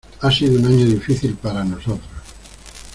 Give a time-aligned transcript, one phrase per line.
[0.21, 2.09] Ha sido un año difícil para nosotros.